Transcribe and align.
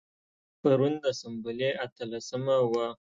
پرون 0.61 0.93
د 1.03 1.05
سنبلې 1.19 1.69
اتلسمه 1.85 2.57
وه. 2.71 2.87